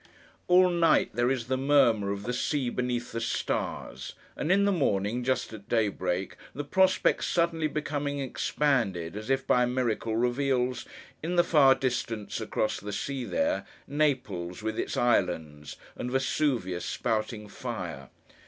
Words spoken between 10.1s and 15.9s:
reveals—in the far distance, across the sea there!—Naples with its islands,